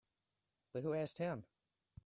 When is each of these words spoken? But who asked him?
But 0.73 0.81
who 0.83 0.95
asked 0.95 1.19
him? 1.19 1.45